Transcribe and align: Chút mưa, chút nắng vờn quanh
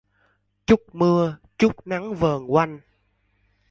Chút 0.65 0.79
mưa, 0.93 1.37
chút 1.57 1.71
nắng 1.85 2.15
vờn 2.15 2.45
quanh 2.51 2.79